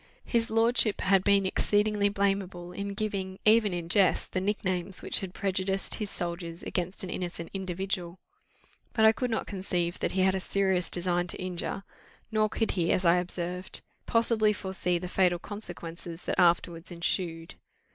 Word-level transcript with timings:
His 0.25 0.49
lordship 0.49 1.01
had 1.01 1.23
been 1.23 1.45
exceedingly 1.45 2.09
blamable 2.09 2.71
in 2.75 2.95
giving, 2.95 3.37
even 3.45 3.71
in 3.71 3.87
jest, 3.87 4.33
the 4.33 4.41
nicknames 4.41 5.03
which 5.03 5.19
had 5.19 5.31
prejudiced 5.35 5.93
his 5.93 6.09
soldiers 6.09 6.63
against 6.63 7.03
an 7.03 7.11
innocent 7.11 7.51
individual; 7.53 8.17
but 8.93 9.05
I 9.05 9.11
could 9.11 9.29
not 9.29 9.45
conceive 9.45 9.99
that 9.99 10.13
he 10.13 10.21
had 10.23 10.33
a 10.33 10.39
serious 10.39 10.89
design 10.89 11.27
to 11.27 11.37
injure; 11.39 11.83
nor 12.31 12.49
could 12.49 12.71
he, 12.71 12.91
as 12.91 13.05
I 13.05 13.17
observed, 13.17 13.81
possibly 14.07 14.53
foresee 14.53 14.97
the 14.97 15.07
fatal 15.07 15.37
consequences 15.37 16.23
that 16.23 16.39
afterwards 16.41 16.89
ensued. 16.89 17.53